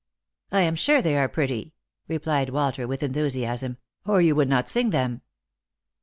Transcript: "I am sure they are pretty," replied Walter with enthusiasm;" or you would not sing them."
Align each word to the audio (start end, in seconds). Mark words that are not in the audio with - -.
"I 0.51 0.61
am 0.61 0.73
sure 0.73 0.99
they 0.99 1.15
are 1.15 1.29
pretty," 1.29 1.75
replied 2.07 2.49
Walter 2.49 2.87
with 2.87 3.03
enthusiasm;" 3.03 3.77
or 4.03 4.19
you 4.19 4.33
would 4.35 4.49
not 4.49 4.67
sing 4.67 4.89
them." 4.89 5.21